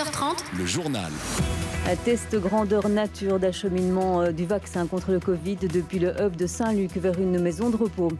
15h30, 0.00 0.56
le 0.56 0.64
journal. 0.64 1.12
Un 1.86 1.96
test 1.96 2.34
grandeur 2.36 2.88
nature 2.88 3.38
d'acheminement 3.38 4.22
euh, 4.22 4.32
du 4.32 4.46
vaccin 4.46 4.86
contre 4.86 5.10
le 5.12 5.20
Covid 5.20 5.56
depuis 5.56 5.98
le 5.98 6.14
hub 6.18 6.36
de 6.36 6.46
Saint-Luc 6.46 6.96
vers 6.96 7.18
une 7.20 7.38
maison 7.38 7.68
de 7.68 7.76
repos. 7.76 8.10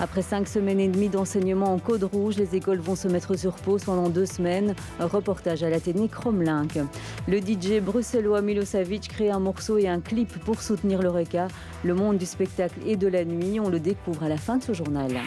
Après 0.00 0.20
cinq 0.20 0.46
semaines 0.48 0.80
et 0.80 0.88
demie 0.88 1.08
d'enseignement 1.08 1.72
en 1.72 1.78
code 1.78 2.02
rouge, 2.02 2.36
les 2.36 2.56
écoles 2.56 2.80
vont 2.80 2.94
se 2.94 3.08
mettre 3.08 3.38
sur 3.38 3.54
pause 3.54 3.84
pendant 3.84 4.10
deux 4.10 4.26
semaines. 4.26 4.74
Un 4.98 5.06
reportage 5.06 5.62
à 5.62 5.70
l'Athénée 5.70 6.08
Cromlink. 6.08 6.78
Le 7.26 7.38
DJ 7.38 7.80
bruxellois 7.80 8.42
Milosevic 8.42 9.08
crée 9.08 9.30
un 9.30 9.40
morceau 9.40 9.78
et 9.78 9.88
un 9.88 10.00
clip 10.00 10.38
pour 10.44 10.60
soutenir 10.60 11.00
l'Eureka. 11.00 11.48
Le 11.84 11.94
monde 11.94 12.18
du 12.18 12.26
spectacle 12.26 12.80
et 12.86 12.96
de 12.96 13.08
la 13.08 13.24
nuit, 13.24 13.60
on 13.60 13.70
le 13.70 13.80
découvre 13.80 14.24
à 14.24 14.28
la 14.28 14.36
fin 14.36 14.58
de 14.58 14.62
ce 14.62 14.74
journal. 14.74 15.22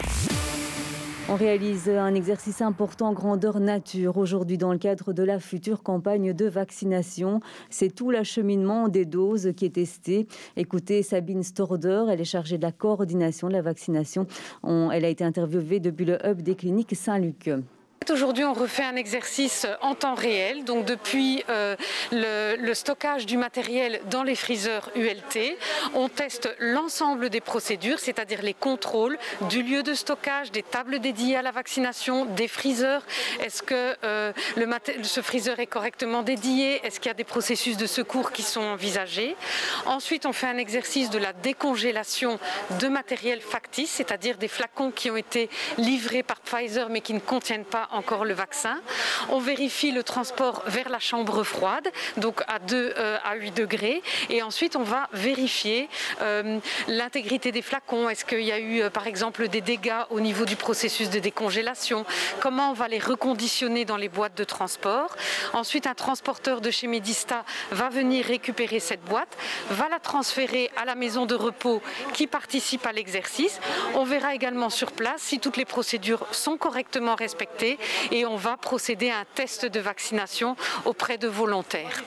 On 1.26 1.36
réalise 1.36 1.88
un 1.88 2.14
exercice 2.14 2.60
important 2.60 3.14
grandeur 3.14 3.58
nature 3.58 4.18
aujourd'hui 4.18 4.58
dans 4.58 4.72
le 4.72 4.78
cadre 4.78 5.14
de 5.14 5.22
la 5.22 5.40
future 5.40 5.82
campagne 5.82 6.34
de 6.34 6.44
vaccination. 6.44 7.40
C'est 7.70 7.94
tout 7.94 8.10
l'acheminement 8.10 8.88
des 8.88 9.06
doses 9.06 9.52
qui 9.56 9.64
est 9.64 9.76
testé. 9.76 10.26
Écoutez 10.56 11.02
Sabine 11.02 11.42
Storder, 11.42 12.04
elle 12.10 12.20
est 12.20 12.26
chargée 12.26 12.58
de 12.58 12.62
la 12.62 12.72
coordination 12.72 13.48
de 13.48 13.54
la 13.54 13.62
vaccination. 13.62 14.26
elle 14.64 15.04
a 15.04 15.08
été 15.08 15.24
interviewée 15.24 15.80
depuis 15.80 16.04
le 16.04 16.18
hub 16.26 16.42
des 16.42 16.56
cliniques 16.56 16.94
Saint-Luc. 16.94 17.48
Aujourd'hui, 18.10 18.44
on 18.44 18.52
refait 18.52 18.84
un 18.84 18.96
exercice 18.96 19.66
en 19.80 19.94
temps 19.94 20.14
réel, 20.14 20.64
donc 20.64 20.84
depuis 20.84 21.42
euh, 21.48 21.74
le, 22.12 22.74
stockage 22.74 23.24
du 23.24 23.36
matériel 23.36 24.00
dans 24.10 24.22
les 24.22 24.34
freezers 24.34 24.90
ULT. 24.94 25.56
On 25.94 26.08
teste 26.08 26.54
l'ensemble 26.58 27.30
des 27.30 27.40
procédures, 27.40 27.98
c'est-à-dire 27.98 28.42
les 28.42 28.52
contrôles 28.52 29.16
du 29.48 29.62
lieu 29.62 29.82
de 29.82 29.94
stockage, 29.94 30.50
des 30.50 30.62
tables 30.62 30.98
dédiées 30.98 31.36
à 31.36 31.42
la 31.42 31.50
vaccination, 31.50 32.24
des 32.24 32.48
freezers. 32.48 33.02
Est-ce 33.40 33.62
que 33.62 33.96
euh, 34.04 34.32
ce 35.02 35.20
freezer 35.22 35.58
est 35.60 35.66
correctement 35.66 36.22
dédié? 36.22 36.84
Est-ce 36.84 37.00
qu'il 37.00 37.08
y 37.08 37.10
a 37.10 37.14
des 37.14 37.24
processus 37.24 37.76
de 37.76 37.86
secours 37.86 38.32
qui 38.32 38.42
sont 38.42 38.60
envisagés? 38.60 39.36
Ensuite, 39.86 40.26
on 40.26 40.32
fait 40.32 40.48
un 40.48 40.58
exercice 40.58 41.10
de 41.10 41.18
la 41.18 41.32
décongélation 41.32 42.38
de 42.80 42.88
matériel 42.88 43.40
factice, 43.40 43.90
c'est-à-dire 43.92 44.36
des 44.36 44.48
flacons 44.48 44.90
qui 44.90 45.10
ont 45.10 45.16
été 45.16 45.48
livrés 45.78 46.22
par 46.22 46.40
Pfizer 46.40 46.88
mais 46.90 47.00
qui 47.00 47.14
ne 47.14 47.20
contiennent 47.20 47.64
pas 47.64 47.88
encore 47.94 48.24
le 48.24 48.34
vaccin. 48.34 48.80
On 49.30 49.38
vérifie 49.38 49.90
le 49.90 50.02
transport 50.02 50.62
vers 50.66 50.88
la 50.88 50.98
chambre 50.98 51.42
froide, 51.44 51.90
donc 52.16 52.42
à 52.48 52.58
2 52.58 52.94
euh, 52.96 53.18
à 53.24 53.36
8 53.36 53.52
degrés. 53.52 54.02
Et 54.30 54.42
ensuite, 54.42 54.76
on 54.76 54.82
va 54.82 55.08
vérifier 55.12 55.88
euh, 56.20 56.58
l'intégrité 56.88 57.52
des 57.52 57.62
flacons. 57.62 58.08
Est-ce 58.08 58.24
qu'il 58.24 58.42
y 58.42 58.52
a 58.52 58.58
eu, 58.58 58.82
euh, 58.82 58.90
par 58.90 59.06
exemple, 59.06 59.48
des 59.48 59.60
dégâts 59.60 60.04
au 60.10 60.20
niveau 60.20 60.44
du 60.44 60.56
processus 60.56 61.10
de 61.10 61.18
décongélation? 61.18 62.04
Comment 62.40 62.70
on 62.70 62.74
va 62.74 62.88
les 62.88 62.98
reconditionner 62.98 63.84
dans 63.84 63.96
les 63.96 64.08
boîtes 64.08 64.36
de 64.36 64.44
transport? 64.44 65.16
Ensuite, 65.52 65.86
un 65.86 65.94
transporteur 65.94 66.60
de 66.60 66.70
chez 66.70 66.86
Medista 66.86 67.44
va 67.70 67.88
venir 67.88 68.26
récupérer 68.26 68.80
cette 68.80 69.04
boîte, 69.04 69.36
va 69.70 69.88
la 69.88 69.98
transférer 69.98 70.70
à 70.76 70.84
la 70.84 70.94
maison 70.94 71.26
de 71.26 71.34
repos 71.34 71.82
qui 72.12 72.26
participe 72.26 72.86
à 72.86 72.92
l'exercice. 72.92 73.60
On 73.94 74.04
verra 74.04 74.34
également 74.34 74.70
sur 74.70 74.92
place 74.92 75.22
si 75.22 75.38
toutes 75.38 75.56
les 75.56 75.64
procédures 75.64 76.26
sont 76.32 76.56
correctement 76.56 77.14
respectées 77.14 77.78
et 78.10 78.26
on 78.26 78.36
va 78.36 78.56
procéder 78.56 79.10
à 79.10 79.18
un 79.18 79.24
test 79.34 79.66
de 79.66 79.80
vaccination 79.80 80.56
auprès 80.84 81.18
de 81.18 81.28
volontaires. 81.28 82.02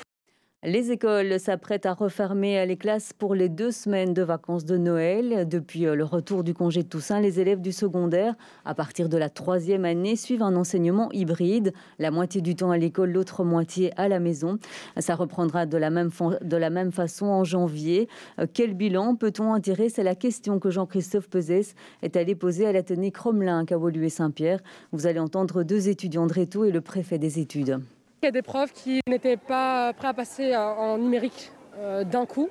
Les 0.68 0.92
écoles 0.92 1.40
s'apprêtent 1.40 1.86
à 1.86 1.94
refermer 1.94 2.66
les 2.66 2.76
classes 2.76 3.14
pour 3.14 3.36
les 3.36 3.48
deux 3.48 3.72
semaines 3.72 4.14
de 4.14 4.22
vacances 4.22 4.66
de 4.66 4.76
Noël. 4.76 5.48
Depuis 5.48 5.86
euh, 5.86 5.96
le 5.96 6.04
retour 6.04 6.44
du 6.44 6.54
congé 6.54 6.84
de 6.84 6.90
Toussaint, 6.90 7.22
les 7.22 7.40
élèves 7.40 7.62
du 7.62 7.72
secondaire, 7.72 8.36
à 8.66 8.76
partir 8.76 9.08
de 9.08 9.16
la 9.16 9.30
troisième 9.30 9.86
année, 9.86 10.18
suivent 10.18 10.44
un 10.44 10.58
enseignement 10.58 11.10
hybride, 11.14 11.72
la 12.00 12.12
moitié 12.12 12.42
du 12.42 12.54
temps 12.54 12.72
à 12.72 12.78
l'école, 12.78 13.12
l'autre 13.12 13.46
moitié 13.46 13.94
à 13.96 14.10
la 14.10 14.20
maison. 14.20 14.60
Ça 14.98 15.16
reprendra 15.16 15.66
de 15.66 15.78
la 15.78 15.90
même, 15.90 16.92
façon 16.92 17.28
en 17.28 17.46
janvier. 17.46 18.10
Euh, 18.38 18.46
quel 18.54 18.74
bilan 18.74 19.16
peut-on 19.16 19.54
en 19.54 19.62
tirer? 19.62 19.88
C'est 19.88 20.04
la 20.04 20.16
question 20.16 20.60
que 20.60 20.70
Jean-Christophe 20.70 21.30
Pezès 21.30 21.76
est 22.02 22.18
allé 22.18 22.36
poser 22.36 22.68
à 22.68 22.74
l'Athénée 22.74 23.12
Cromelin 23.12 23.64
à 23.64 24.04
et 24.04 24.10
Saint-Pierre. 24.10 24.60
Vous 24.92 25.08
allez 25.08 25.22
entendre 25.22 25.64
deux 25.64 25.88
étudiants 25.88 26.28
de 26.28 26.38
et 26.66 26.72
le 26.72 26.82
préfet 26.82 27.20
des 27.20 27.40
études. 27.40 27.80
Il 28.24 28.26
y 28.26 28.30
a 28.30 28.32
des 28.32 28.42
profs 28.42 28.74
qui 28.74 29.00
n'étaient 29.08 29.38
pas 29.38 29.94
prêts 29.94 30.08
à 30.08 30.14
passer 30.14 30.52
euh, 30.52 30.58
en 30.58 30.98
numérique 30.98 31.52
euh, 31.78 32.04
d'un 32.04 32.26
coup. 32.26 32.50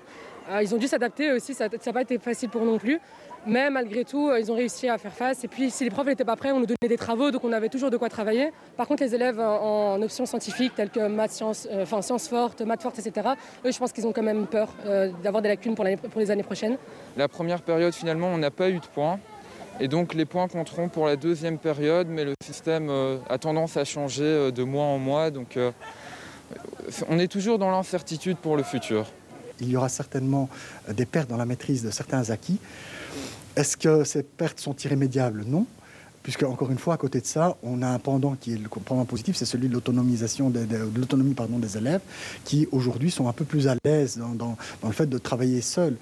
Euh, 0.49 0.63
ils 0.63 0.73
ont 0.73 0.79
dû 0.79 0.87
s'adapter 0.87 1.33
aussi, 1.33 1.55
ça 1.55 1.69
n'a 1.69 1.93
pas 1.93 2.03
été 2.03 2.19
facile 2.19 2.51
pour 2.51 2.63
eux 2.63 2.67
non 2.67 2.79
plus. 2.79 3.01
Mais 3.49 3.69
malgré 3.69 4.05
tout, 4.05 4.31
ils 4.39 4.51
ont 4.53 4.55
réussi 4.55 4.89
à 4.89 4.97
faire 4.97 5.13
face. 5.13 5.43
Et 5.43 5.49
puis, 5.49 5.71
si 5.71 5.83
les 5.83 5.91
profs 5.91 6.07
n'étaient 6.07 6.25
pas 6.25 6.37
prêts, 6.37 6.53
on 6.53 6.61
nous 6.61 6.67
donnait 6.67 6.89
des 6.89 6.97
travaux, 6.97 7.33
donc 7.33 7.43
on 7.43 7.53
avait 7.53 7.69
toujours 7.69 7.91
de 7.91 7.97
quoi 7.97 8.09
travailler. 8.09 8.53
Par 8.77 8.87
contre, 8.87 9.03
les 9.03 9.15
élèves 9.15 9.41
en 9.41 10.01
options 10.03 10.27
scientifiques, 10.27 10.75
telles 10.75 10.91
que 10.91 11.07
maths, 11.09 11.33
sciences, 11.33 11.69
fortes, 12.29 12.63
maths 12.63 12.83
fortes, 12.83 12.99
etc., 12.99 13.29
eux, 13.65 13.71
je 13.71 13.79
pense 13.79 13.93
qu'ils 13.93 14.07
ont 14.07 14.13
quand 14.13 14.23
même 14.23 14.47
peur 14.49 14.69
d'avoir 15.23 15.43
des 15.43 15.49
lacunes 15.49 15.77
pour 15.77 15.85
les 15.85 16.31
années 16.31 16.43
prochaines. 16.43 16.77
La 17.17 17.29
première 17.29 17.63
période, 17.63 17.95
finalement, 17.95 18.29
on 18.29 18.39
n'a 18.39 18.51
pas 18.51 18.69
eu 18.69 18.81
de 18.81 18.87
points. 18.87 19.21
Et 19.79 19.89
donc 19.89 20.15
les 20.15 20.25
points 20.25 20.49
compteront 20.49 20.89
pour 20.89 21.07
la 21.07 21.17
deuxième 21.17 21.59
période, 21.59 22.09
mais 22.09 22.25
le 22.25 22.35
système 22.43 22.89
euh, 22.89 23.19
a 23.29 23.39
tendance 23.39 23.77
à 23.77 23.85
changer 23.85 24.25
euh, 24.25 24.51
de 24.51 24.63
mois 24.63 24.85
en 24.85 24.99
mois. 24.99 25.31
Donc 25.31 25.57
euh, 25.57 25.71
on 27.09 27.19
est 27.19 27.29
toujours 27.29 27.59
dans 27.59 27.71
l'incertitude 27.71 28.39
pour 28.39 28.57
le 28.57 28.63
futur. 28.63 29.07
Il 29.61 29.69
y 29.69 29.77
aura 29.77 29.89
certainement 29.89 30.49
des 30.89 31.07
pertes 31.07 31.29
dans 31.29 31.37
la 31.37 31.47
maîtrise 31.47 31.83
de 31.83 31.91
certains 31.91 32.31
acquis. 32.31 32.59
Est-ce 33.55 33.77
que 33.77 34.05
ces 34.05 34.23
pertes 34.23 34.61
sont 34.61 34.77
irrémédiables? 34.77 35.45
Non 35.47 35.67
puisque 36.27 36.43
encore 36.43 36.73
une 36.73 36.79
fois, 36.79 36.95
à 36.95 36.97
côté 36.97 37.21
de 37.21 37.25
ça, 37.25 37.57
on 37.63 37.83
a 37.83 37.87
un 37.87 38.01
pendant 38.01 38.35
qui 38.35 38.55
est 38.55 38.57
le 38.57 38.69
pendant 38.69 39.05
positif, 39.05 39.37
c'est 39.37 39.45
celui 39.45 39.69
de 39.69 39.75
l'autonomisation 39.75 40.51
de, 40.51 40.67
l'autonomie 40.97 41.35
pardon 41.35 41.61
des 41.61 41.79
élèves, 41.79 42.01
qui 42.45 42.67
aujourd'hui 42.73 43.13
sont 43.13 43.29
un 43.29 43.33
peu 43.33 43.45
plus 43.45 43.69
à 43.69 43.77
l'aise 43.85 44.19
dans, 44.19 44.57
le 44.83 44.91
fait 44.93 45.07
de 45.07 45.19
travailler 45.19 45.61
seuls. 45.61 45.97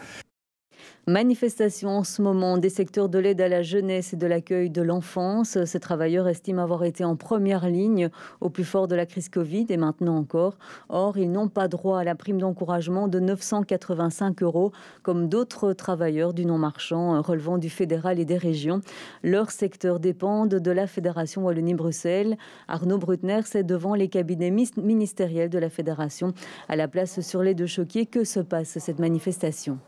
Manifestation 1.06 1.90
en 1.90 2.02
ce 2.02 2.22
moment 2.22 2.56
des 2.56 2.70
secteurs 2.70 3.10
de 3.10 3.18
l'aide 3.18 3.42
à 3.42 3.48
la 3.48 3.60
jeunesse 3.60 4.14
et 4.14 4.16
de 4.16 4.26
l'accueil 4.26 4.70
de 4.70 4.80
l'enfance. 4.80 5.62
Ces 5.66 5.78
travailleurs 5.78 6.28
estiment 6.28 6.62
avoir 6.62 6.82
été 6.82 7.04
en 7.04 7.14
première 7.14 7.68
ligne 7.68 8.08
au 8.40 8.48
plus 8.48 8.64
fort 8.64 8.88
de 8.88 8.94
la 8.94 9.04
crise 9.04 9.28
Covid 9.28 9.66
et 9.68 9.76
maintenant 9.76 10.16
encore. 10.16 10.56
Or, 10.88 11.18
ils 11.18 11.30
n'ont 11.30 11.48
pas 11.48 11.68
droit 11.68 11.98
à 11.98 12.04
la 12.04 12.14
prime 12.14 12.40
d'encouragement 12.40 13.06
de 13.06 13.20
985 13.20 14.42
euros 14.42 14.72
comme 15.02 15.28
d'autres 15.28 15.74
travailleurs 15.74 16.32
du 16.32 16.46
non-marchand 16.46 17.20
relevant 17.20 17.58
du 17.58 17.68
fédéral 17.68 18.18
et 18.18 18.24
des 18.24 18.38
régions. 18.38 18.80
Leurs 19.22 19.50
secteurs 19.50 20.00
dépendent 20.00 20.54
de 20.54 20.70
la 20.70 20.86
Fédération 20.86 21.44
Wallonie-Bruxelles. 21.44 22.38
Arnaud 22.66 22.96
Brutner, 22.96 23.42
c'est 23.44 23.62
devant 23.62 23.94
les 23.94 24.08
cabinets 24.08 24.50
ministériels 24.50 25.50
de 25.50 25.58
la 25.58 25.68
Fédération. 25.68 26.32
À 26.70 26.76
la 26.76 26.88
place 26.88 27.20
sur 27.20 27.42
les 27.42 27.54
deux 27.54 27.66
choqués, 27.66 28.06
que 28.06 28.24
se 28.24 28.40
passe 28.40 28.78
cette 28.78 29.00
manifestation? 29.00 29.78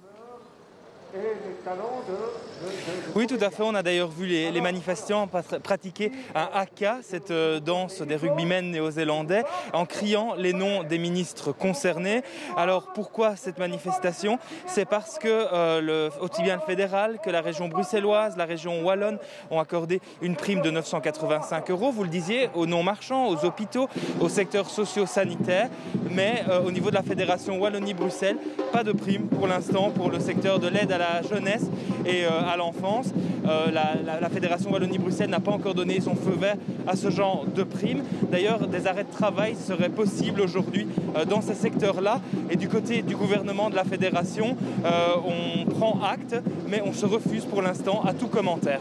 Oui, 3.17 3.27
tout 3.27 3.39
à 3.41 3.49
fait. 3.49 3.63
On 3.63 3.75
a 3.75 3.83
d'ailleurs 3.83 4.11
vu 4.11 4.27
les, 4.27 4.61
manifestants 4.61 5.27
pratiquer 5.63 6.13
un 6.35 6.51
haka, 6.53 6.99
cette 7.01 7.31
euh, 7.31 7.61
danse 7.61 8.03
des 8.03 8.15
rugbymen 8.15 8.71
néo-zélandais, 8.71 9.43
en 9.73 9.87
criant 9.87 10.35
les 10.35 10.53
noms 10.53 10.83
des 10.83 10.99
ministres 10.99 11.51
concernés. 11.51 12.21
Alors 12.59 12.93
pourquoi 12.93 13.35
cette 13.37 13.59
manifestation? 13.59 14.39
C'est 14.67 14.85
parce 14.85 15.19
que 15.19 15.29
euh, 15.31 15.81
le, 15.81 16.11
aussi 16.21 16.43
bien 16.43 16.57
le 16.57 16.61
fédéral 16.61 17.19
que 17.25 17.31
la 17.31 17.41
région 17.41 17.69
bruxelloise, 17.69 18.37
la 18.37 18.45
région 18.45 18.85
wallonne 18.85 19.19
ont 19.51 19.61
accordé 19.61 20.03
une 20.21 20.37
prime 20.37 20.61
de 20.61 20.71
985 20.71 21.71
euros, 21.71 21.93
vous 21.93 22.03
le 22.03 22.11
disiez, 22.11 22.51
aux 22.55 22.67
non-marchands, 22.67 23.29
aux 23.29 23.47
hôpitaux, 23.47 23.89
au 24.21 24.29
secteur 24.29 24.69
socio-sanitaire. 24.69 25.71
Mais 26.11 26.45
euh, 26.51 26.61
au 26.61 26.71
niveau 26.71 26.91
de 26.91 26.97
la 26.97 27.03
fédération 27.03 27.59
Wallonie-Bruxelles, 27.59 28.37
pas 28.73 28.85
de 28.85 28.93
prime 28.93 29.29
pour 29.29 29.47
l'instant 29.47 29.91
pour 29.91 30.11
le 30.11 30.21
secteur 30.21 30.59
de 30.59 30.69
l'aide 30.69 30.93
à 30.93 30.99
la 30.99 31.23
jeunesse 31.23 31.65
et 32.05 32.27
à 32.27 32.57
l'enfance. 32.59 33.06
Euh, 33.49 33.71
la, 33.71 34.29
Fédération 34.29 34.71
Wallonie-Bruxelles 34.73 35.31
n'a 35.31 35.41
pas 35.41 35.53
encore 35.53 35.75
donné 35.75 36.01
son 36.01 36.15
feu 36.15 36.35
vert 36.39 36.57
à 36.87 36.97
ce 36.97 37.11
genre 37.11 37.45
de 37.55 37.63
primes. 37.63 38.03
D'ailleurs, 38.31 38.67
des 38.67 38.87
arrêts 38.87 39.05
de 39.05 39.11
travail 39.11 39.55
seraient 39.55 39.89
possibles 39.89 40.41
aujourd'hui 40.41 40.87
euh, 41.17 41.25
dans 41.25 41.41
ces 41.41 41.55
secteurs-là. 41.55 42.21
Et 42.51 42.57
du 42.57 42.69
côté 42.69 43.03
du 43.03 43.17
gouvernement 43.17 43.71
de 43.71 43.77
la 43.77 43.85
Fédération, 43.85 44.57
euh, 44.85 45.15
on 45.25 45.65
prend 45.71 46.01
acte, 46.03 46.37
mais 46.69 46.83
on 46.85 46.93
se 46.93 47.07
refuse 47.07 47.45
pour 47.45 47.63
l'instant 47.63 48.03
à 48.05 48.13
tout 48.13 48.29
commentaire. 48.29 48.81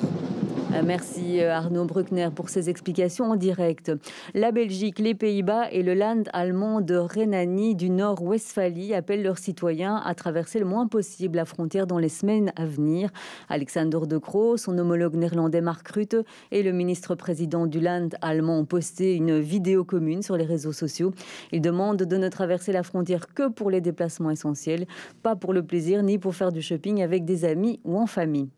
Euh, 0.75 0.81
merci 0.83 1.41
euh, 1.41 1.53
Arnaud 1.53 1.85
Bruckner 1.85 2.29
pour 2.35 2.49
ces 2.49 2.69
explications 2.69 3.31
en 3.31 3.35
direct. 3.35 3.91
La 4.33 4.51
Belgique, 4.51 4.99
les 4.99 5.15
Pays-Bas 5.15 5.71
et 5.71 5.83
le 5.83 5.93
land 5.93 6.23
allemand 6.33 6.81
de 6.81 6.95
Rhénanie 6.95 7.75
du 7.75 7.89
Nord-Westphalie 7.89 8.93
appellent 8.93 9.23
leurs 9.23 9.37
citoyens 9.37 10.01
à 10.03 10.13
traverser 10.15 10.59
le 10.59 10.65
moins 10.65 10.87
possible 10.87 11.37
la 11.37 11.45
frontière 11.45 11.87
dans 11.87 11.97
les 11.97 12.09
semaines 12.09 12.51
à 12.55 12.65
venir. 12.65 13.09
Alexander 13.47 13.99
De 14.07 14.17
Croo, 14.17 14.57
son 14.57 14.77
homologue 14.77 15.15
néerlandais 15.15 15.61
Mark 15.61 15.87
Rutte 15.87 16.17
et 16.51 16.61
le 16.61 16.71
ministre-président 16.71 17.67
du 17.67 17.79
land 17.79 18.09
allemand 18.21 18.59
ont 18.59 18.65
posté 18.65 19.15
une 19.15 19.39
vidéo 19.39 19.85
commune 19.85 20.23
sur 20.23 20.35
les 20.35 20.45
réseaux 20.45 20.73
sociaux. 20.73 21.13
Ils 21.53 21.61
demandent 21.61 22.03
de 22.03 22.17
ne 22.17 22.27
traverser 22.27 22.73
la 22.73 22.83
frontière 22.83 23.33
que 23.33 23.47
pour 23.47 23.69
les 23.69 23.81
déplacements 23.81 24.31
essentiels, 24.31 24.87
pas 25.23 25.35
pour 25.35 25.53
le 25.53 25.63
plaisir 25.63 26.03
ni 26.03 26.17
pour 26.17 26.35
faire 26.35 26.51
du 26.51 26.61
shopping 26.61 27.01
avec 27.01 27.23
des 27.23 27.45
amis 27.45 27.79
ou 27.85 27.97
en 27.97 28.07
famille. 28.07 28.49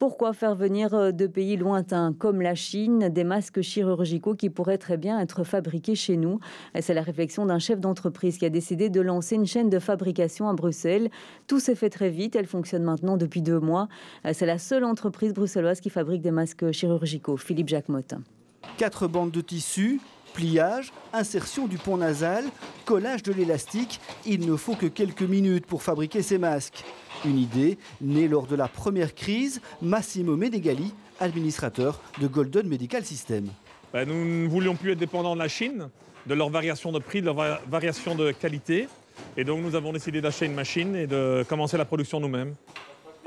Pourquoi 0.00 0.32
faire 0.32 0.54
venir 0.54 0.94
euh, 0.94 1.12
de 1.12 1.26
pays 1.26 1.58
lointains 1.58 2.14
comme 2.18 2.40
la 2.40 2.54
Chine 2.54 3.10
des 3.10 3.22
masques 3.22 3.60
chirurgicaux 3.60 4.34
qui 4.34 4.48
pourraient 4.48 4.78
très 4.78 4.96
bien 4.96 5.20
être 5.20 5.44
fabriqués 5.44 5.94
chez 5.94 6.16
nous? 6.16 6.40
C'est 6.80 6.94
la 6.94 7.02
réflexion 7.02 7.44
d'un 7.44 7.58
chef 7.58 7.80
d'entreprise 7.80 8.38
qui 8.38 8.46
a 8.46 8.48
décidé 8.48 8.88
de 8.88 9.02
lancer 9.02 9.34
une 9.34 9.44
chaîne 9.44 9.68
de 9.68 9.78
fabrication 9.78 10.48
à 10.48 10.54
Bruxelles. 10.54 11.10
Tout 11.46 11.60
s'est 11.60 11.74
fait 11.74 11.90
très 11.90 12.08
vite, 12.08 12.34
elle 12.34 12.46
fonctionne 12.46 12.82
maintenant 12.82 13.18
depuis 13.18 13.42
deux 13.42 13.60
mois. 13.60 13.88
Euh, 14.24 14.30
c'est 14.32 14.46
la 14.46 14.56
seule 14.56 14.84
entreprise 14.84 15.34
bruxelloise 15.34 15.82
qui 15.82 15.90
fabrique 15.90 16.22
des 16.22 16.30
masques 16.30 16.72
chirurgicaux. 16.72 17.36
Philippe 17.36 17.68
Jacquemotte. 17.68 18.14
Quatre 18.78 19.06
bandes 19.06 19.32
de 19.32 19.42
tissu, 19.42 20.00
pliage, 20.34 20.92
insertion 21.12 21.66
du 21.66 21.78
pont 21.78 21.96
nasal, 21.96 22.44
collage 22.84 23.22
de 23.22 23.32
l'élastique. 23.32 24.00
Il 24.26 24.46
ne 24.50 24.56
faut 24.56 24.74
que 24.74 24.86
quelques 24.86 25.22
minutes 25.22 25.66
pour 25.66 25.82
fabriquer 25.82 26.22
ces 26.22 26.38
masques. 26.38 26.84
Une 27.24 27.38
idée 27.38 27.78
née 28.00 28.28
lors 28.28 28.46
de 28.46 28.56
la 28.56 28.68
première 28.68 29.14
crise, 29.14 29.60
Massimo 29.82 30.36
Menegali, 30.36 30.94
administrateur 31.20 32.00
de 32.20 32.26
Golden 32.26 32.66
Medical 32.66 33.04
System. 33.04 33.46
Ben, 33.92 34.08
nous 34.08 34.24
ne 34.24 34.48
voulions 34.48 34.76
plus 34.76 34.92
être 34.92 34.98
dépendants 34.98 35.34
de 35.34 35.40
la 35.40 35.48
Chine, 35.48 35.88
de 36.26 36.34
leur 36.34 36.48
variation 36.48 36.92
de 36.92 36.98
prix, 36.98 37.20
de 37.20 37.26
leur 37.26 37.60
variation 37.68 38.14
de 38.14 38.32
qualité. 38.32 38.88
Et 39.36 39.44
donc 39.44 39.60
nous 39.62 39.74
avons 39.74 39.92
décidé 39.92 40.20
d'acheter 40.20 40.46
une 40.46 40.54
machine 40.54 40.96
et 40.96 41.06
de 41.06 41.44
commencer 41.48 41.76
la 41.76 41.84
production 41.84 42.20
nous-mêmes. 42.20 42.54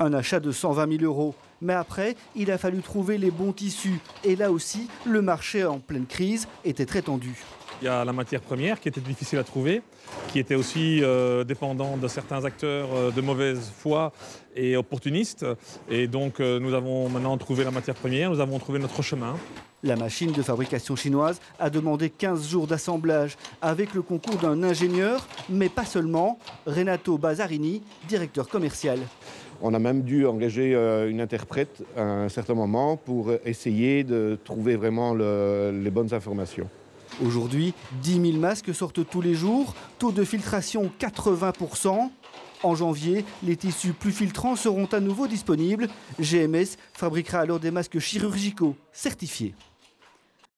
Un 0.00 0.12
achat 0.12 0.40
de 0.40 0.52
120 0.52 0.98
000 0.98 1.04
euros. 1.04 1.34
Mais 1.60 1.74
après, 1.74 2.16
il 2.34 2.50
a 2.50 2.58
fallu 2.58 2.82
trouver 2.82 3.18
les 3.18 3.30
bons 3.30 3.52
tissus. 3.52 4.00
Et 4.24 4.36
là 4.36 4.50
aussi, 4.50 4.88
le 5.06 5.22
marché 5.22 5.64
en 5.64 5.78
pleine 5.78 6.06
crise 6.06 6.48
était 6.64 6.86
très 6.86 7.02
tendu. 7.02 7.36
Il 7.82 7.86
y 7.86 7.88
a 7.88 8.04
la 8.04 8.12
matière 8.12 8.40
première 8.40 8.80
qui 8.80 8.88
était 8.88 9.00
difficile 9.00 9.38
à 9.38 9.44
trouver, 9.44 9.82
qui 10.28 10.38
était 10.38 10.54
aussi 10.54 11.02
euh, 11.02 11.44
dépendant 11.44 11.96
de 11.96 12.08
certains 12.08 12.44
acteurs 12.44 12.88
euh, 12.94 13.10
de 13.10 13.20
mauvaise 13.20 13.72
foi 13.76 14.12
et 14.54 14.76
opportunistes. 14.76 15.44
Et 15.90 16.06
donc 16.06 16.40
euh, 16.40 16.60
nous 16.60 16.72
avons 16.72 17.08
maintenant 17.08 17.36
trouvé 17.36 17.64
la 17.64 17.70
matière 17.70 17.96
première, 17.96 18.30
nous 18.30 18.40
avons 18.40 18.58
trouvé 18.58 18.78
notre 18.78 19.02
chemin. 19.02 19.36
La 19.82 19.96
machine 19.96 20.32
de 20.32 20.40
fabrication 20.40 20.96
chinoise 20.96 21.40
a 21.58 21.68
demandé 21.68 22.08
15 22.08 22.48
jours 22.48 22.66
d'assemblage 22.66 23.36
avec 23.60 23.92
le 23.92 24.00
concours 24.00 24.36
d'un 24.36 24.62
ingénieur, 24.62 25.26
mais 25.50 25.68
pas 25.68 25.84
seulement, 25.84 26.38
Renato 26.66 27.18
Bazzarini, 27.18 27.82
directeur 28.08 28.48
commercial. 28.48 28.98
On 29.62 29.74
a 29.74 29.78
même 29.78 30.02
dû 30.02 30.26
engager 30.26 30.74
euh, 30.74 31.10
une 31.10 31.20
interprète 31.20 31.82
à 31.96 32.02
un 32.02 32.28
certain 32.28 32.54
moment 32.54 32.96
pour 32.96 33.32
essayer 33.44 34.04
de 34.04 34.38
trouver 34.44 34.76
vraiment 34.76 35.14
les 35.14 35.90
bonnes 35.90 36.12
informations. 36.12 36.68
Aujourd'hui, 37.24 37.74
10 38.02 38.32
000 38.32 38.38
masques 38.38 38.74
sortent 38.74 39.08
tous 39.08 39.20
les 39.20 39.34
jours, 39.34 39.74
taux 39.98 40.12
de 40.12 40.24
filtration 40.24 40.90
80%. 40.98 42.10
En 42.62 42.74
janvier, 42.74 43.24
les 43.42 43.56
tissus 43.56 43.92
plus 43.92 44.10
filtrants 44.10 44.56
seront 44.56 44.86
à 44.86 44.98
nouveau 44.98 45.26
disponibles. 45.26 45.88
GMS 46.18 46.76
fabriquera 46.92 47.40
alors 47.40 47.60
des 47.60 47.70
masques 47.70 47.98
chirurgicaux 47.98 48.74
certifiés. 48.90 49.54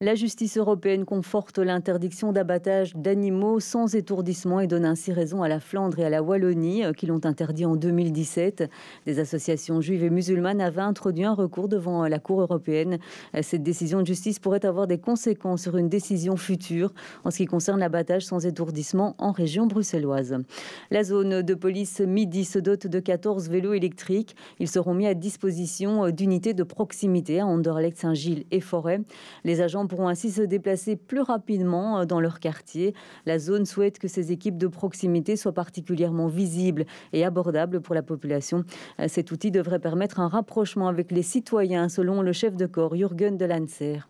La 0.03 0.15
justice 0.15 0.59
européenne 0.59 1.07
conforte 1.07 1.57
l'interdiction 1.57 2.31
d'abattage 2.31 2.95
d'animaux 2.95 3.61
sans 3.61 3.95
étourdissement 3.95 4.61
et 4.61 4.67
donne 4.67 4.85
ainsi 4.85 5.11
raison 5.11 5.43
à 5.43 5.49
la 5.49 5.59
Flandre 5.59 5.99
et 5.99 6.05
à 6.05 6.11
la 6.11 6.23
Wallonie 6.23 6.85
euh, 6.85 6.93
qui 6.93 7.07
l'ont 7.07 7.25
interdit 7.25 7.65
en 7.65 7.77
2017. 7.77 8.71
Des 9.07 9.19
associations 9.21 9.81
juives 9.81 10.05
et 10.05 10.11
musulmanes 10.11 10.61
avaient 10.61 10.83
introduit 10.83 11.25
un 11.25 11.33
recours 11.33 11.71
devant 11.71 12.07
la 12.09 12.19
Cour 12.19 12.43
européenne. 12.43 12.99
Euh, 13.35 13.41
cette 13.41 13.63
décision 13.63 14.03
de 14.03 14.07
justice 14.07 14.39
pourrait 14.39 14.67
avoir 14.67 14.87
des 14.87 14.99
conséquences 14.99 15.63
sur 15.63 15.79
une 15.79 15.89
décision 15.89 16.37
future 16.37 16.93
en 17.25 17.31
ce 17.31 17.39
qui 17.39 17.47
concerne 17.47 17.81
l'abattage 17.81 18.27
sans 18.27 18.45
étourdissement 18.45 19.15
en 19.17 19.33
région 19.33 19.67
bruxelloise. 19.67 20.37
La 20.91 21.05
zone 21.05 21.41
de 21.41 21.55
police 21.55 22.01
Midi 22.01 22.45
se 22.45 22.59
dote 22.59 22.87
de 22.87 23.01
14 23.01 23.49
vélos 23.49 23.73
électriques. 23.73 24.37
Ils 24.59 24.69
seront 24.69 24.93
mis 24.93 25.07
à 25.07 25.15
disposition 25.15 26.05
euh, 26.05 26.11
d'unités 26.11 26.53
de 26.53 26.65
proximité 26.65 27.41
à 27.41 27.47
Anderlecht, 27.47 27.97
Saint-Gilles 27.97 28.45
et 28.51 28.61
Forêt. 28.61 29.01
Les 29.43 29.63
agents 29.63 29.86
pourront 29.87 30.09
ainsi 30.09 30.31
se 30.31 30.43
déplacer 30.43 30.97
plus 30.97 31.21
rapidement 31.21 32.01
euh, 32.01 32.05
dans 32.05 32.21
leur 32.21 32.41
quartier. 32.41 32.95
La 33.25 33.39
zone 33.39 33.67
souhaite 33.67 33.99
que 33.99 34.09
ces 34.09 34.33
équipes 34.33 34.59
de 34.59 34.67
proximité 34.67 35.37
soient 35.37 35.53
particulièrement 35.53 36.29
visibles 36.29 36.85
et 37.13 37.25
abordables 37.25 37.81
pour 37.81 37.95
la 37.95 38.03
population. 38.03 38.65
Euh, 39.01 39.09
cet 39.09 39.33
outil 39.33 39.51
devrait 39.51 39.81
permettre 39.81 40.21
un 40.21 40.29
rapprochement 40.29 40.89
avec 40.89 41.11
les 41.13 41.23
citoyens, 41.23 41.89
selon 41.89 42.23
le 42.23 42.33
chef 42.33 42.57
de 42.57 42.67
corps 42.67 42.95
Jürgen 42.95 43.37
Delancer. 43.37 44.01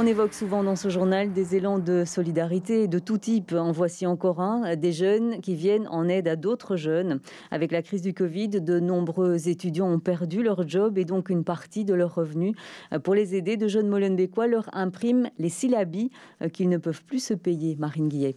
On 0.00 0.06
évoque 0.06 0.32
souvent 0.32 0.62
dans 0.62 0.76
ce 0.76 0.90
journal 0.90 1.32
des 1.32 1.56
élans 1.56 1.80
de 1.80 2.04
solidarité 2.04 2.86
de 2.86 3.00
tout 3.00 3.18
type. 3.18 3.52
En 3.52 3.72
voici 3.72 4.06
encore 4.06 4.40
un, 4.40 4.76
des 4.76 4.92
jeunes 4.92 5.40
qui 5.40 5.56
viennent 5.56 5.88
en 5.88 6.08
aide 6.08 6.28
à 6.28 6.36
d'autres 6.36 6.76
jeunes. 6.76 7.18
Avec 7.50 7.72
la 7.72 7.82
crise 7.82 8.00
du 8.00 8.14
Covid, 8.14 8.48
de 8.48 8.78
nombreux 8.78 9.48
étudiants 9.48 9.90
ont 9.90 9.98
perdu 9.98 10.44
leur 10.44 10.68
job 10.68 10.98
et 10.98 11.04
donc 11.04 11.30
une 11.30 11.42
partie 11.42 11.84
de 11.84 11.94
leurs 11.94 12.14
revenus. 12.14 12.54
Pour 13.02 13.16
les 13.16 13.34
aider, 13.34 13.56
de 13.56 13.66
jeunes 13.66 13.88
Molenbeekois 13.88 14.46
leur 14.46 14.70
impriment 14.72 15.30
les 15.40 15.48
syllabies 15.48 16.12
qu'ils 16.52 16.68
ne 16.68 16.78
peuvent 16.78 17.02
plus 17.02 17.24
se 17.24 17.34
payer. 17.34 17.74
Marine 17.76 18.06
Guillet. 18.06 18.36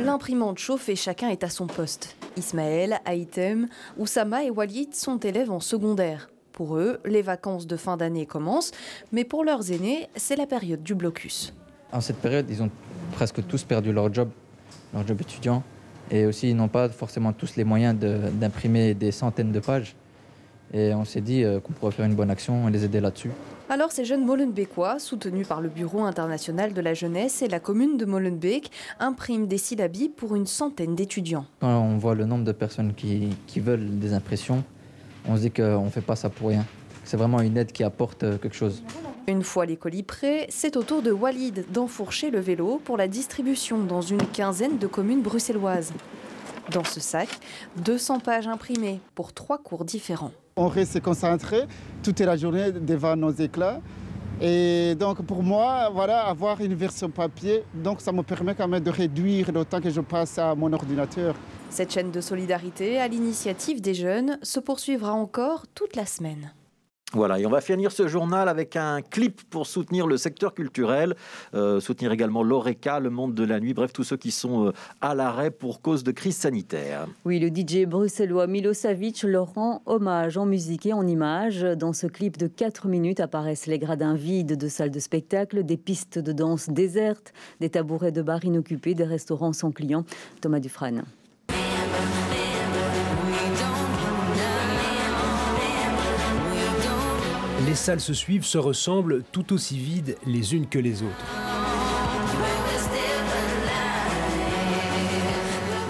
L'imprimante 0.00 0.58
chauffe 0.58 0.88
et 0.88 0.96
chacun 0.96 1.28
est 1.28 1.44
à 1.44 1.48
son 1.48 1.68
poste. 1.68 2.16
Ismaël, 2.36 2.98
Haïtem, 3.04 3.68
Oussama 3.98 4.42
et 4.42 4.50
Walid 4.50 4.96
sont 4.96 5.18
élèves 5.18 5.52
en 5.52 5.60
secondaire. 5.60 6.28
Pour 6.56 6.78
eux, 6.78 7.00
les 7.04 7.20
vacances 7.20 7.66
de 7.66 7.76
fin 7.76 7.98
d'année 7.98 8.24
commencent, 8.24 8.72
mais 9.12 9.24
pour 9.24 9.44
leurs 9.44 9.70
aînés, 9.70 10.08
c'est 10.16 10.36
la 10.36 10.46
période 10.46 10.82
du 10.82 10.94
blocus. 10.94 11.52
En 11.92 12.00
cette 12.00 12.16
période, 12.16 12.46
ils 12.48 12.62
ont 12.62 12.70
presque 13.12 13.46
tous 13.46 13.62
perdu 13.62 13.92
leur 13.92 14.12
job, 14.12 14.30
leur 14.94 15.06
job 15.06 15.20
étudiant, 15.20 15.62
et 16.10 16.24
aussi 16.24 16.48
ils 16.48 16.56
n'ont 16.56 16.68
pas 16.68 16.88
forcément 16.88 17.34
tous 17.34 17.56
les 17.56 17.64
moyens 17.64 17.94
d'imprimer 17.94 18.94
des 18.94 19.12
centaines 19.12 19.52
de 19.52 19.60
pages. 19.60 19.94
Et 20.72 20.94
on 20.94 21.04
s'est 21.04 21.20
dit 21.20 21.44
euh, 21.44 21.60
qu'on 21.60 21.74
pourrait 21.74 21.92
faire 21.92 22.06
une 22.06 22.14
bonne 22.14 22.30
action 22.30 22.66
et 22.68 22.72
les 22.72 22.86
aider 22.86 23.00
là-dessus. 23.00 23.30
Alors 23.68 23.92
ces 23.92 24.06
jeunes 24.06 24.24
Molenbeekois, 24.24 24.98
soutenus 24.98 25.46
par 25.46 25.60
le 25.60 25.68
Bureau 25.68 26.04
international 26.04 26.72
de 26.72 26.80
la 26.80 26.94
jeunesse 26.94 27.42
et 27.42 27.48
la 27.48 27.60
commune 27.60 27.98
de 27.98 28.06
Molenbeek, 28.06 28.70
impriment 28.98 29.46
des 29.46 29.58
syllabies 29.58 30.08
pour 30.08 30.34
une 30.34 30.46
centaine 30.46 30.94
d'étudiants. 30.94 31.44
Quand 31.60 31.82
on 31.82 31.98
voit 31.98 32.14
le 32.14 32.24
nombre 32.24 32.44
de 32.44 32.52
personnes 32.52 32.94
qui, 32.94 33.28
qui 33.46 33.60
veulent 33.60 33.98
des 33.98 34.14
impressions, 34.14 34.64
on 35.28 35.36
se 35.36 35.42
dit 35.42 35.50
qu'on 35.50 35.84
ne 35.84 35.90
fait 35.90 36.00
pas 36.00 36.16
ça 36.16 36.28
pour 36.28 36.48
rien. 36.48 36.64
C'est 37.04 37.16
vraiment 37.16 37.40
une 37.40 37.56
aide 37.56 37.72
qui 37.72 37.84
apporte 37.84 38.24
euh, 38.24 38.36
quelque 38.38 38.56
chose. 38.56 38.82
Une 39.28 39.42
fois 39.42 39.66
les 39.66 39.76
colis 39.76 40.02
prêts, 40.02 40.46
c'est 40.50 40.76
au 40.76 40.82
tour 40.82 41.02
de 41.02 41.10
Walid 41.10 41.66
d'enfourcher 41.72 42.30
le 42.30 42.40
vélo 42.40 42.80
pour 42.84 42.96
la 42.96 43.08
distribution 43.08 43.78
dans 43.82 44.00
une 44.00 44.24
quinzaine 44.26 44.78
de 44.78 44.86
communes 44.86 45.22
bruxelloises. 45.22 45.92
Dans 46.72 46.84
ce 46.84 47.00
sac, 47.00 47.28
200 47.76 48.20
pages 48.20 48.48
imprimées 48.48 49.00
pour 49.14 49.32
trois 49.32 49.58
cours 49.58 49.84
différents. 49.84 50.32
On 50.56 50.68
reste 50.68 51.00
concentré 51.00 51.62
toute 52.02 52.18
la 52.20 52.36
journée 52.36 52.72
devant 52.72 53.14
nos 53.14 53.30
éclats. 53.30 53.80
Et 54.40 54.94
donc 54.96 55.22
pour 55.22 55.42
moi, 55.42 55.90
voilà, 55.92 56.26
avoir 56.26 56.60
une 56.60 56.74
version 56.74 57.08
papier, 57.08 57.64
donc 57.72 58.00
ça 58.00 58.12
me 58.12 58.22
permet 58.22 58.54
quand 58.54 58.68
même 58.68 58.82
de 58.82 58.90
réduire 58.90 59.50
le 59.52 59.64
temps 59.64 59.80
que 59.80 59.90
je 59.90 60.00
passe 60.00 60.38
à 60.38 60.54
mon 60.54 60.72
ordinateur. 60.72 61.34
Cette 61.70 61.92
chaîne 61.92 62.10
de 62.10 62.20
solidarité 62.20 62.98
à 62.98 63.08
l'initiative 63.08 63.80
des 63.80 63.94
jeunes 63.94 64.38
se 64.42 64.60
poursuivra 64.60 65.12
encore 65.12 65.66
toute 65.74 65.96
la 65.96 66.06
semaine. 66.06 66.52
Voilà, 67.12 67.38
et 67.38 67.46
on 67.46 67.50
va 67.50 67.60
finir 67.60 67.92
ce 67.92 68.08
journal 68.08 68.48
avec 68.48 68.74
un 68.74 69.00
clip 69.00 69.40
pour 69.48 69.68
soutenir 69.68 70.08
le 70.08 70.16
secteur 70.16 70.54
culturel, 70.54 71.14
euh, 71.54 71.78
soutenir 71.78 72.10
également 72.10 72.42
l'ORECA, 72.42 72.98
le 72.98 73.10
monde 73.10 73.32
de 73.32 73.44
la 73.44 73.60
nuit, 73.60 73.74
bref, 73.74 73.92
tous 73.92 74.02
ceux 74.02 74.16
qui 74.16 74.32
sont 74.32 74.66
euh, 74.66 74.72
à 75.00 75.14
l'arrêt 75.14 75.52
pour 75.52 75.80
cause 75.80 76.02
de 76.02 76.10
crise 76.10 76.36
sanitaire. 76.36 77.06
Oui, 77.24 77.38
le 77.38 77.48
DJ 77.48 77.86
bruxellois 77.86 78.48
Milosevic 78.48 79.22
leur 79.22 79.54
rend 79.54 79.82
hommage 79.86 80.36
en 80.36 80.46
musique 80.46 80.84
et 80.84 80.92
en 80.92 81.06
images. 81.06 81.62
Dans 81.62 81.92
ce 81.92 82.08
clip 82.08 82.38
de 82.38 82.48
4 82.48 82.88
minutes 82.88 83.20
apparaissent 83.20 83.66
les 83.66 83.78
gradins 83.78 84.14
vides 84.14 84.58
de 84.58 84.68
salles 84.68 84.90
de 84.90 85.00
spectacle, 85.00 85.62
des 85.62 85.76
pistes 85.76 86.18
de 86.18 86.32
danse 86.32 86.68
désertes, 86.68 87.32
des 87.60 87.70
tabourets 87.70 88.12
de 88.12 88.22
bar 88.22 88.44
inoccupés, 88.44 88.94
des 88.94 89.04
restaurants 89.04 89.52
sans 89.52 89.70
clients. 89.70 90.04
Thomas 90.40 90.58
Dufresne. 90.58 91.04
Les 97.66 97.74
salles 97.74 98.00
se 98.00 98.14
suivent, 98.14 98.44
se 98.44 98.58
ressemblent, 98.58 99.22
tout 99.32 99.52
aussi 99.52 99.76
vides 99.76 100.16
les 100.24 100.54
unes 100.54 100.66
que 100.66 100.78
les 100.78 101.02
autres. 101.02 101.24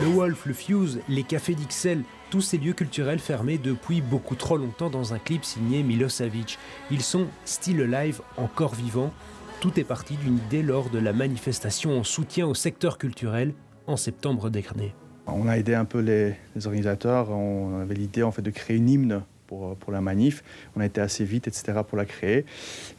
Le 0.02 0.08
Wolf, 0.08 0.46
le 0.46 0.54
Fuse, 0.54 1.00
les 1.08 1.22
cafés 1.22 1.54
d'Ixelles, 1.54 2.02
tous 2.30 2.40
ces 2.40 2.58
lieux 2.58 2.72
culturels 2.72 3.18
fermés 3.18 3.58
depuis 3.58 4.00
beaucoup 4.00 4.36
trop 4.36 4.56
longtemps 4.56 4.90
dans 4.90 5.14
un 5.14 5.18
clip 5.18 5.44
signé 5.44 5.82
Milosevic. 5.82 6.58
Ils 6.90 7.02
sont 7.02 7.26
still 7.44 7.82
alive, 7.82 8.20
encore 8.36 8.74
vivants. 8.74 9.12
Tout 9.60 9.78
est 9.78 9.84
parti 9.84 10.16
d'une 10.16 10.38
idée 10.38 10.62
lors 10.62 10.90
de 10.90 10.98
la 10.98 11.12
manifestation 11.12 11.98
en 11.98 12.04
soutien 12.04 12.46
au 12.46 12.54
secteur 12.54 12.98
culturel 12.98 13.54
en 13.86 13.96
septembre 13.96 14.50
dernier. 14.50 14.94
On 15.26 15.48
a 15.48 15.58
aidé 15.58 15.74
un 15.74 15.84
peu 15.84 16.00
les, 16.00 16.34
les 16.54 16.66
organisateurs, 16.66 17.30
on 17.30 17.80
avait 17.80 17.94
l'idée 17.94 18.22
en 18.22 18.30
fait 18.30 18.42
de 18.42 18.50
créer 18.50 18.76
une 18.76 18.88
hymne 18.88 19.22
pour, 19.46 19.76
pour, 19.76 19.92
la 19.92 20.00
manif. 20.00 20.42
On 20.76 20.80
a 20.80 20.86
été 20.86 21.00
assez 21.00 21.24
vite, 21.24 21.48
etc., 21.48 21.80
pour 21.86 21.96
la 21.96 22.04
créer. 22.04 22.44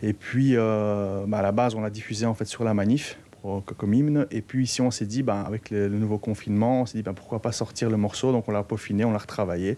Et 0.02 0.14
puis, 0.14 0.56
euh, 0.56 1.26
bah, 1.28 1.40
à 1.40 1.42
la 1.42 1.52
base, 1.52 1.76
on 1.76 1.82
l'a 1.82 1.90
diffusé 1.90 2.26
en 2.26 2.34
fait 2.34 2.46
sur 2.46 2.64
la 2.64 2.74
manif 2.74 3.18
pour, 3.42 3.64
comme 3.64 3.94
hymne. 3.94 4.28
Et 4.32 4.42
puis 4.42 4.64
ici, 4.64 4.82
on 4.82 4.92
s'est 4.92 5.06
dit, 5.06 5.24
ben, 5.24 5.42
avec 5.42 5.70
le, 5.70 5.88
le, 5.88 5.98
nouveau 5.98 6.18
confinement, 6.18 6.82
on 6.82 6.86
s'est 6.86 6.98
dit, 6.98 7.04
ben, 7.04 7.14
pourquoi 7.14 7.42
pas 7.42 7.52
sortir 7.52 7.90
le 7.90 7.98
morceau. 7.98 8.32
Donc 8.32 8.48
on 8.48 8.52
l'a 8.52 8.64
peaufiné, 8.64 9.06
on 9.06 9.12
l'a 9.12 9.20
retravaillé. 9.20 9.78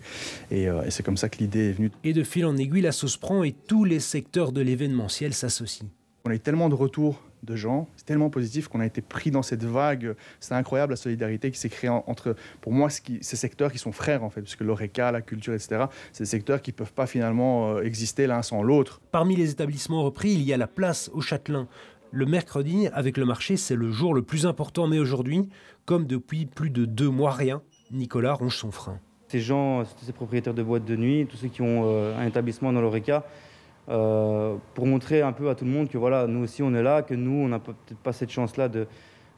Et, 0.52 0.70
euh, 0.70 0.84
et 0.84 0.92
c'est 0.92 1.04
comme 1.04 1.18
ça 1.18 1.30
que 1.30 1.38
l'idée 1.40 1.70
est 1.70 1.74
venue. 1.74 1.92
Et 2.04 2.14
de 2.14 2.24
fil 2.24 2.46
en 2.46 2.58
aiguille, 2.58 2.82
la 2.82 2.92
sauce 2.92 3.18
prend 3.18 3.44
et 3.44 3.52
tous 3.52 3.84
les 3.84 4.00
secteurs 4.00 4.52
de 4.52 4.62
l'événementiel 4.62 5.34
s'associent. 5.34 5.88
On 6.26 6.32
a 6.32 6.36
eu 6.36 6.40
tellement 6.40 6.70
de 6.70 6.76
retours 6.76 7.22
de 7.44 7.56
gens, 7.56 7.88
c'est 7.96 8.06
tellement 8.06 8.30
positif 8.30 8.68
qu'on 8.68 8.80
a 8.80 8.86
été 8.86 9.02
pris 9.02 9.32
dans 9.32 9.42
cette 9.42 9.64
vague. 9.64 10.16
C'est 10.40 10.54
incroyable 10.54 10.94
la 10.94 10.98
solidarité 10.98 11.52
qui 11.52 11.60
s'est 11.60 11.70
créée 11.70 11.90
entre, 11.90 12.36
pour 12.62 12.72
moi, 12.72 12.90
ce 12.90 13.02
qui, 13.02 13.20
ces 13.22 13.36
secteurs 13.36 13.72
qui 13.72 13.78
sont 13.78 13.92
frères 13.92 14.24
en 14.24 14.30
fait, 14.30 14.42
puisque 14.42 14.62
l'ORECA, 14.62 15.12
la 15.12 15.22
culture, 15.22 15.54
etc., 15.54 15.86
c'est 16.12 16.24
des 16.24 16.30
secteurs 16.30 16.62
qui 16.62 16.72
ne 16.72 16.76
peuvent 16.76 16.94
pas 16.94 17.08
finalement 17.08 17.76
euh, 17.76 17.84
exister 17.84 18.28
l'un 18.28 18.42
sans 18.42 18.64
l'autre. 18.64 19.02
Parmi 19.12 19.36
les 19.36 19.52
établissements 19.52 20.04
repris, 20.04 20.32
il 20.32 20.42
y 20.44 20.54
a 20.54 20.58
la 20.58 20.68
place 20.68 21.10
au 21.14 21.22
Châtelain. 21.22 21.68
Le 22.12 22.26
mercredi, 22.26 22.88
avec 22.94 23.18
le 23.18 23.26
marché, 23.26 23.56
c'est 23.56 23.76
le 23.76 23.92
jour 23.92 24.14
le 24.14 24.24
plus 24.24 24.46
important, 24.46 24.88
mais 24.88 24.98
aujourd'hui, 24.98 25.48
comme 25.86 26.08
depuis 26.08 26.46
plus 26.46 26.72
de 26.72 26.86
deux 26.86 27.10
mois 27.10 27.32
rien, 27.32 27.62
Nicolas 27.92 28.34
ronge 28.34 28.58
son 28.58 28.72
frein. 28.72 29.00
Ces 29.28 29.40
gens, 29.40 29.84
ces 30.04 30.12
propriétaires 30.12 30.56
de 30.56 30.64
boîtes 30.64 30.86
de 30.86 30.96
nuit, 30.96 31.28
tous 31.30 31.38
ceux 31.38 31.50
qui 31.50 31.62
ont 31.62 31.84
euh, 31.86 32.18
un 32.18 32.26
établissement 32.26 32.74
dans 32.74 32.82
l'ORECA, 32.82 33.26
euh, 33.90 34.56
pour 34.76 34.86
montrer 34.86 35.22
un 35.22 35.32
peu 35.32 35.50
à 35.50 35.56
tout 35.56 35.66
le 35.66 35.72
monde 35.72 35.90
que 35.90 35.98
voilà, 35.98 36.28
nous 36.28 36.44
aussi 36.44 36.62
on 36.62 36.74
est 36.76 36.84
là, 36.84 37.02
que 37.02 37.16
nous 37.16 37.46
on 37.46 37.48
n'a 37.48 37.60
peut-être 37.60 37.98
pas 38.04 38.14
cette 38.14 38.30
chance-là 38.30 38.70
de, 38.70 38.88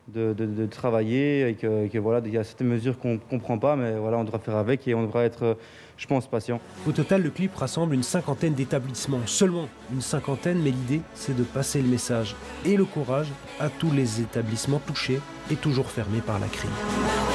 de, 0.07 0.65
travailler 0.65 1.47
et 1.47 1.53
que, 1.53 1.87
que 1.87 1.97
voilà, 1.97 2.21
il 2.25 2.33
y 2.33 2.37
a 2.37 2.43
certaines 2.43 2.67
mesures 2.67 2.99
qu'on 2.99 3.13
ne 3.13 3.17
comprend 3.17 3.57
pas, 3.57 3.75
mais 3.75 3.93
voilà, 3.97 4.17
on 4.17 4.23
devra 4.23 4.39
faire 4.39 4.57
avec 4.57 4.87
et 4.87 4.93
on 4.93 5.03
devra 5.03 5.23
être, 5.23 5.57
je 5.95 6.07
pense, 6.07 6.27
patient. 6.27 6.59
Au 6.87 6.91
total, 6.91 7.21
le 7.21 7.29
clip 7.29 7.55
rassemble 7.55 7.95
une 7.95 8.03
cinquantaine 8.03 8.53
d'établissements, 8.53 9.21
seulement 9.25 9.69
une 9.93 10.01
cinquantaine, 10.01 10.59
mais 10.61 10.71
l'idée 10.71 11.01
c'est 11.13 11.35
de 11.35 11.43
passer 11.43 11.81
le 11.81 11.87
message 11.87 12.35
et 12.65 12.75
le 12.75 12.85
courage 12.85 13.27
à 13.59 13.69
tous 13.69 13.91
les 13.91 14.21
établissements 14.21 14.79
touchés 14.79 15.21
et 15.49 15.55
toujours 15.55 15.89
fermés 15.89 16.21
par 16.21 16.39
la 16.39 16.47
crise. 16.47 17.30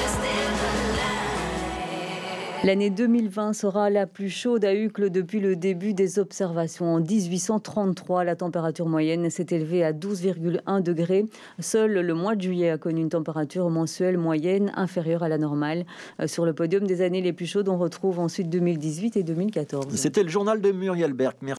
L'année 2.64 2.88
2020 2.90 3.52
sera 3.52 3.90
la 3.90 4.06
plus 4.06 4.30
chaude 4.30 4.64
à 4.64 4.74
Uccle 4.74 5.10
depuis 5.10 5.40
le 5.40 5.56
début 5.56 5.92
des 5.92 6.18
observations. 6.18 6.94
En 6.94 7.00
1833, 7.00 8.24
la 8.24 8.34
température 8.34 8.86
moyenne 8.86 9.28
s'est 9.30 9.46
élevée 9.50 9.84
à 9.84 9.92
12,1 9.92 10.82
degrés. 10.82 11.26
Seul 11.60 11.92
le 11.92 12.14
mois 12.14 12.34
de 12.34 12.40
juillet 12.40 12.70
a 12.70 12.78
connu 12.78 13.02
une 13.02 13.10
température 13.10 13.68
mensuelle 13.68 14.16
moyenne 14.16 14.72
inférieure 14.74 15.22
à 15.22 15.28
la 15.28 15.38
normale. 15.38 15.84
Sur 16.24 16.46
le 16.46 16.54
podium 16.54 16.86
des 16.86 17.02
années 17.02 17.20
les 17.20 17.34
plus 17.34 17.46
chaudes, 17.46 17.68
on 17.68 17.76
retrouve 17.76 18.18
ensuite 18.18 18.48
2018 18.48 19.18
et 19.18 19.22
2014. 19.22 19.94
C'était 19.94 20.22
le 20.22 20.30
journal 20.30 20.60
de 20.60 20.72
Muriel. 20.72 21.12